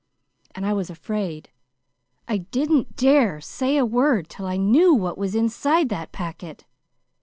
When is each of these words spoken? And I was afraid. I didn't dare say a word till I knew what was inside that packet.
And 0.55 0.65
I 0.65 0.73
was 0.73 0.89
afraid. 0.89 1.51
I 2.27 2.39
didn't 2.39 2.95
dare 2.95 3.39
say 3.39 3.77
a 3.77 3.85
word 3.85 4.29
till 4.29 4.47
I 4.47 4.57
knew 4.57 4.95
what 4.95 5.15
was 5.15 5.35
inside 5.35 5.89
that 5.89 6.11
packet. 6.11 6.65